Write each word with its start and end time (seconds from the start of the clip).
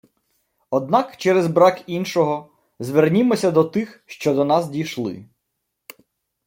Однак, 0.71 1.17
через 1.17 1.47
брак 1.47 1.81
іншого, 1.87 2.49
звернімося 2.79 3.51
до 3.51 3.63
тих, 3.63 4.03
що 4.07 4.33
до 4.33 4.45
нас 4.45 4.69
дійшли 4.69 5.25